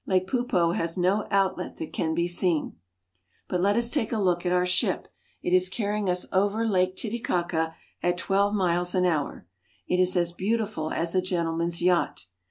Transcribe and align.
Lake 0.07 0.25
Poopo 0.27 0.71
has 0.73 0.97
no 0.97 1.27
outlet 1.29 1.77
that 1.77 1.93
can 1.93 2.15
be 2.15 2.27
seen. 2.27 2.75
But 3.47 3.61
let 3.61 3.75
us 3.75 3.91
take 3.91 4.11
a 4.11 4.17
look 4.17 4.47
at 4.47 4.51
our 4.51 4.65
ship. 4.65 5.07
It 5.43 5.53
is 5.53 5.69
carrying 5.69 6.09
us 6.09 6.25
over 6.33 6.65
Lake 6.67 6.95
Titicaca 6.95 7.75
at 8.01 8.17
twelve 8.17 8.55
miles 8.55 8.95
an 8.95 9.05
hour. 9.05 9.45
It 9.87 9.99
is 10.01 10.17
as 10.17 10.31
beautiful 10.31 10.89
as 10.89 11.13
a 11.13 11.21
gentleman's 11.21 11.83
yacht. 11.83 12.25